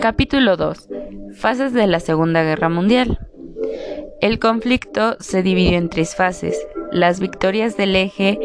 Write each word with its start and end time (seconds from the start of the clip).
Capítulo 0.00 0.56
2. 0.56 0.88
Fases 1.34 1.72
de 1.72 1.86
la 1.88 1.98
Segunda 1.98 2.44
Guerra 2.44 2.68
Mundial. 2.68 3.18
El 4.20 4.38
conflicto 4.38 5.16
se 5.18 5.42
dividió 5.42 5.76
en 5.76 5.88
tres 5.88 6.14
fases. 6.14 6.56
Las 6.92 7.18
victorias 7.18 7.76
del 7.76 7.96
eje 7.96 8.38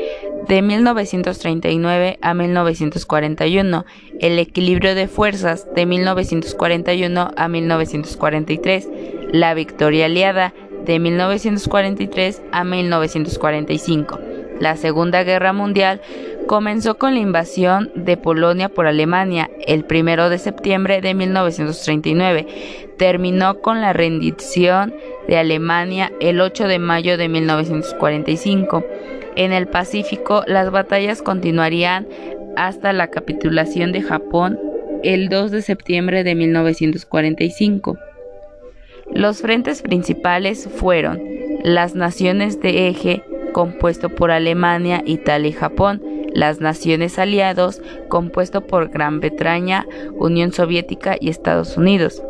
de 0.48 0.62
1939 0.64 2.18
a 2.22 2.34
1941, 2.34 3.86
el 4.20 4.40
equilibrio 4.40 4.96
de 4.96 5.08
fuerzas 5.08 5.68
de 5.76 5.86
1941 5.86 7.32
a 7.38 7.48
1943, 7.48 8.90
la 9.32 9.54
victoria 9.54 10.06
aliada 10.06 10.56
de 10.86 10.98
1943 10.98 12.42
a 12.52 12.64
1945. 12.64 14.20
La 14.60 14.76
Segunda 14.76 15.24
Guerra 15.24 15.54
Mundial 15.54 16.02
comenzó 16.54 17.00
con 17.00 17.16
la 17.16 17.20
invasión 17.20 17.92
de 17.96 18.16
Polonia 18.16 18.70
por 18.70 18.86
Alemania 18.86 19.50
el 19.66 19.88
1 19.90 20.30
de 20.30 20.38
septiembre 20.38 21.02
de 21.02 21.16
1939. 21.16 22.46
Terminó 22.96 23.60
con 23.60 23.82
la 23.82 23.92
rendición 23.92 24.94
de 25.28 25.38
Alemania 25.38 26.12
el 26.20 26.40
8 26.40 26.68
de 26.68 26.78
mayo 26.78 27.18
de 27.18 27.28
1945. 27.28 28.86
En 29.36 29.52
el 29.52 29.66
Pacífico, 29.66 30.44
las 30.46 30.70
batallas 30.70 31.24
continuarían 31.24 32.08
hasta 32.56 32.94
la 32.94 33.08
capitulación 33.08 33.92
de 33.92 34.04
Japón 34.04 34.60
el 35.02 35.30
2 35.30 35.50
de 35.50 35.64
septiembre 35.64 36.24
de 36.24 36.36
1945. 36.36 37.98
Los 39.12 39.42
frentes 39.42 39.82
principales 39.82 40.70
fueron 40.76 41.20
las 41.64 41.96
naciones 41.96 42.62
de 42.62 42.90
eje, 42.90 43.24
compuesto 43.54 44.10
por 44.10 44.30
Alemania, 44.30 45.02
Italia 45.04 45.50
y 45.50 45.54
Japón, 45.54 46.13
las 46.34 46.62
naciones 46.62 47.20
aliados, 47.20 47.82
compuesto 48.10 48.62
por 48.62 48.90
Gran 48.90 49.20
Bretaña, 49.20 49.86
Unión 50.14 50.52
Soviética 50.52 51.16
y 51.20 51.30
Estados 51.30 51.78
Unidos. 51.78 52.24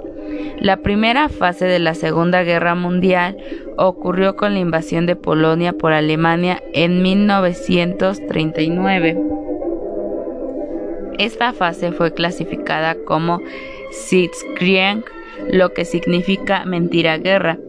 La 0.59 0.77
primera 0.77 1.29
fase 1.29 1.65
de 1.65 1.79
la 1.79 1.95
Segunda 1.95 2.43
Guerra 2.43 2.75
Mundial 2.75 3.37
ocurrió 3.77 4.35
con 4.35 4.53
la 4.53 4.59
invasión 4.59 5.05
de 5.05 5.15
Polonia 5.15 5.71
por 5.73 5.93
Alemania 5.93 6.61
en 6.73 7.01
1939. 7.01 9.17
Esta 11.19 11.53
fase 11.53 11.91
fue 11.91 12.11
clasificada 12.13 12.95
como 13.05 13.39
Sitzkrieg, 13.91 15.03
lo 15.51 15.73
que 15.73 15.85
significa 15.85 16.65
mentira 16.65 17.17
guerra, 17.17 17.59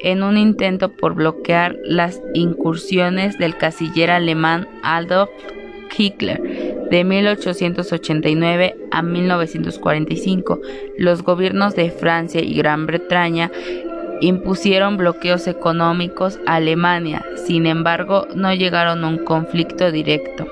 en 0.00 0.22
un 0.22 0.36
intento 0.36 0.92
por 0.92 1.14
bloquear 1.14 1.76
las 1.84 2.20
incursiones 2.34 3.38
del 3.38 3.56
canciller 3.56 4.10
alemán 4.10 4.68
Adolf 4.82 5.30
Hitler 5.96 6.40
de 6.90 7.04
1889 7.04 8.76
a 8.90 9.02
1945. 9.02 10.60
Los 10.98 11.22
gobiernos 11.22 11.74
de 11.74 11.90
Francia 11.90 12.42
y 12.42 12.54
Gran 12.54 12.86
Bretaña 12.86 13.50
impusieron 14.20 14.96
bloqueos 14.96 15.48
económicos 15.48 16.38
a 16.46 16.56
Alemania, 16.56 17.24
sin 17.46 17.66
embargo 17.66 18.28
no 18.34 18.54
llegaron 18.54 19.04
a 19.04 19.08
un 19.08 19.18
conflicto 19.18 19.90
directo. 19.90 20.46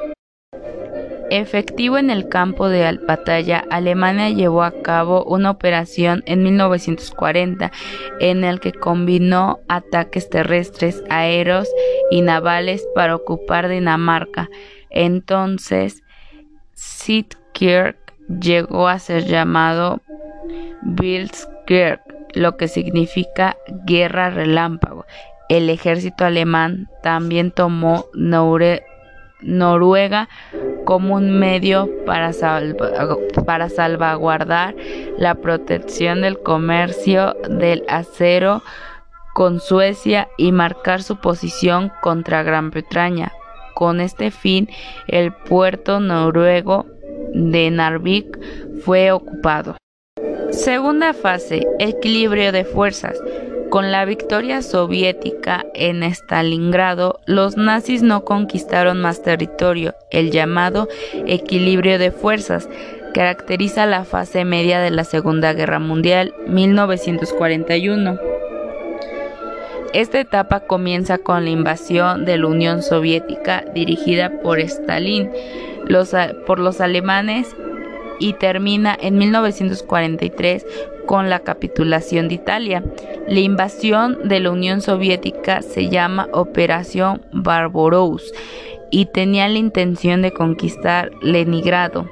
Efectivo 1.30 1.96
en 1.96 2.10
el 2.10 2.28
campo 2.28 2.68
de 2.68 2.98
batalla, 3.06 3.64
Alemania 3.70 4.30
llevó 4.30 4.64
a 4.64 4.72
cabo 4.82 5.22
una 5.22 5.52
operación 5.52 6.24
en 6.26 6.42
1940 6.42 7.70
en 8.18 8.42
el 8.42 8.58
que 8.58 8.72
combinó 8.72 9.60
ataques 9.68 10.28
terrestres, 10.28 11.04
aéreos 11.08 11.68
y 12.10 12.22
navales 12.22 12.84
para 12.96 13.14
ocupar 13.14 13.68
Dinamarca. 13.68 14.50
Entonces, 14.90 16.02
Sitkirk 16.74 17.98
llegó 18.40 18.88
a 18.88 18.98
ser 18.98 19.24
llamado 19.24 20.00
Blitzkrieg, 20.82 22.00
lo 22.34 22.56
que 22.56 22.68
significa 22.68 23.56
guerra 23.86 24.30
relámpago. 24.30 25.04
El 25.48 25.68
ejército 25.68 26.24
alemán 26.24 26.88
también 27.02 27.50
tomó 27.50 28.06
Noruega 29.42 30.28
como 30.84 31.14
un 31.14 31.38
medio 31.38 31.88
para, 32.06 32.30
para 33.44 33.68
salvaguardar 33.68 34.76
la 35.18 35.34
protección 35.34 36.20
del 36.20 36.38
comercio 36.40 37.34
del 37.48 37.84
acero 37.88 38.62
con 39.34 39.60
Suecia 39.60 40.28
y 40.36 40.52
marcar 40.52 41.02
su 41.02 41.16
posición 41.16 41.90
contra 42.00 42.42
Gran 42.42 42.70
Bretaña. 42.70 43.32
Con 43.80 44.02
este 44.02 44.30
fin, 44.30 44.68
el 45.08 45.32
puerto 45.32 46.00
noruego 46.00 46.84
de 47.32 47.70
Narvik 47.70 48.38
fue 48.84 49.10
ocupado. 49.10 49.78
Segunda 50.50 51.14
fase, 51.14 51.66
equilibrio 51.78 52.52
de 52.52 52.66
fuerzas. 52.66 53.18
Con 53.70 53.90
la 53.90 54.04
victoria 54.04 54.60
soviética 54.60 55.64
en 55.72 56.02
Stalingrado, 56.02 57.20
los 57.24 57.56
nazis 57.56 58.02
no 58.02 58.26
conquistaron 58.26 59.00
más 59.00 59.22
territorio. 59.22 59.94
El 60.10 60.30
llamado 60.30 60.86
equilibrio 61.24 61.98
de 61.98 62.10
fuerzas 62.10 62.68
caracteriza 63.14 63.86
la 63.86 64.04
fase 64.04 64.44
media 64.44 64.80
de 64.80 64.90
la 64.90 65.04
Segunda 65.04 65.54
Guerra 65.54 65.78
Mundial, 65.78 66.34
1941. 66.48 68.29
Esta 69.92 70.20
etapa 70.20 70.60
comienza 70.60 71.18
con 71.18 71.44
la 71.44 71.50
invasión 71.50 72.24
de 72.24 72.38
la 72.38 72.46
Unión 72.46 72.82
Soviética 72.82 73.64
dirigida 73.74 74.30
por 74.42 74.60
Stalin 74.60 75.30
por 76.46 76.60
los 76.60 76.80
alemanes 76.80 77.56
y 78.20 78.34
termina 78.34 78.96
en 79.00 79.18
1943 79.18 80.64
con 81.06 81.28
la 81.28 81.40
capitulación 81.40 82.28
de 82.28 82.36
Italia. 82.36 82.84
La 83.26 83.40
invasión 83.40 84.28
de 84.28 84.38
la 84.38 84.52
Unión 84.52 84.80
Soviética 84.80 85.62
se 85.62 85.88
llama 85.88 86.28
Operación 86.32 87.22
Barbarossa 87.32 88.32
y 88.90 89.06
tenía 89.06 89.48
la 89.48 89.58
intención 89.58 90.22
de 90.22 90.30
conquistar 90.30 91.10
Leningrado. 91.22 92.08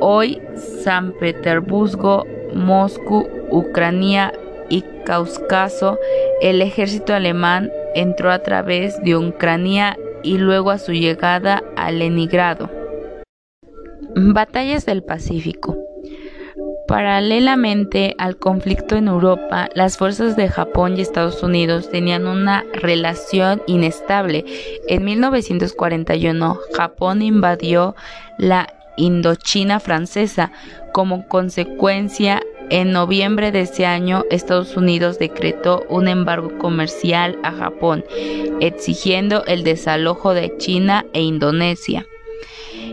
Hoy 0.00 0.42
San 0.82 1.12
Petersburgo, 1.12 2.24
Moscú, 2.52 3.28
Ucrania 3.50 4.32
y 4.68 4.82
Cáucaso, 5.04 5.98
el 6.42 6.60
ejército 6.60 7.14
alemán 7.14 7.70
entró 7.94 8.32
a 8.32 8.40
través 8.40 9.00
de 9.02 9.16
Ucrania 9.16 9.96
y 10.24 10.38
luego 10.38 10.70
a 10.70 10.78
su 10.78 10.92
llegada 10.92 11.62
a 11.76 11.92
Leningrado. 11.92 12.68
Batallas 14.14 14.84
del 14.84 15.04
Pacífico. 15.04 15.78
Paralelamente 16.88 18.16
al 18.18 18.36
conflicto 18.36 18.96
en 18.96 19.06
Europa, 19.06 19.68
las 19.74 19.96
fuerzas 19.96 20.36
de 20.36 20.48
Japón 20.48 20.98
y 20.98 21.00
Estados 21.00 21.42
Unidos 21.44 21.90
tenían 21.90 22.26
una 22.26 22.64
relación 22.74 23.62
inestable. 23.68 24.44
En 24.88 25.04
1941, 25.04 26.58
Japón 26.74 27.22
invadió 27.22 27.94
la 28.36 28.66
Indochina 28.96 29.80
francesa. 29.80 30.52
Como 30.92 31.26
consecuencia, 31.28 32.42
en 32.72 32.90
noviembre 32.90 33.52
de 33.52 33.60
ese 33.60 33.84
año, 33.84 34.24
Estados 34.30 34.78
Unidos 34.78 35.18
decretó 35.18 35.84
un 35.90 36.08
embargo 36.08 36.56
comercial 36.56 37.38
a 37.42 37.52
Japón, 37.52 38.02
exigiendo 38.60 39.44
el 39.44 39.62
desalojo 39.62 40.32
de 40.32 40.56
China 40.56 41.04
e 41.12 41.20
Indonesia. 41.20 42.06